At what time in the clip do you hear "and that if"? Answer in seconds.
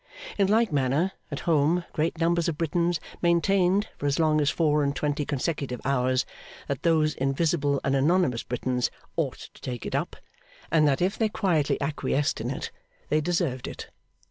10.71-11.19